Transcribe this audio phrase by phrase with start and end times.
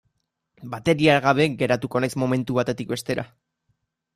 [0.71, 3.27] Bateria gabe geratuko naiz momentu batetik bestera.